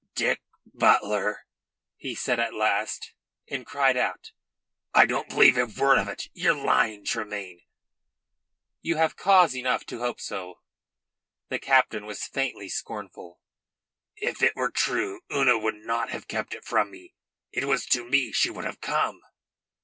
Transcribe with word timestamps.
"Dick 0.15 0.41
Butler?" 0.65 1.45
he 1.95 2.15
said 2.15 2.39
at 2.39 2.55
last, 2.55 3.13
and 3.47 3.67
cried 3.67 3.95
out: 3.95 4.31
"I 4.95 5.05
don't 5.05 5.29
believe 5.29 5.59
a 5.59 5.67
word 5.67 5.99
of 5.99 6.07
it! 6.07 6.27
Ye're 6.33 6.55
lying, 6.55 7.05
Tremayne." 7.05 7.61
"You 8.81 8.95
have 8.95 9.15
cause 9.15 9.55
enough 9.55 9.85
to 9.85 9.99
hope 9.99 10.19
so." 10.19 10.55
The 11.49 11.59
captain 11.59 12.07
was 12.07 12.25
faintly 12.25 12.67
scornful. 12.67 13.41
"If 14.15 14.41
it 14.41 14.55
were 14.55 14.71
true, 14.71 15.21
Una 15.31 15.55
would 15.59 15.75
not 15.75 16.09
have 16.09 16.27
kept 16.27 16.55
it 16.55 16.65
from 16.65 16.89
me. 16.89 17.13
It 17.51 17.65
was 17.65 17.85
to 17.85 18.03
me 18.03 18.31
she 18.31 18.49
would 18.49 18.65
have 18.65 18.81
come." 18.81 19.21